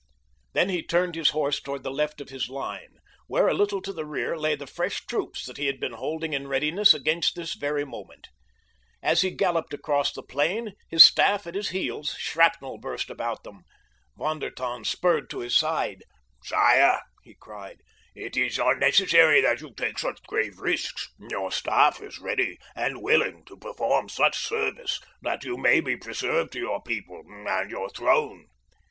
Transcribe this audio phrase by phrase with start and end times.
[0.53, 3.93] Then he turned his horse toward the left of his line, where, a little to
[3.93, 7.53] the rear, lay the fresh troops that he had been holding in readiness against this
[7.53, 8.29] very moment.
[9.03, 13.61] As he galloped across the plain, his staff at his heels, shrapnel burst about them.
[14.17, 16.03] Von der Tann spurred to his side.
[16.43, 17.81] "Sire," he cried,
[18.15, 21.09] "it is unnecessary that you take such grave risks.
[21.29, 26.53] Your staff is ready and willing to perform such service that you may be preserved
[26.53, 28.47] to your people and your throne."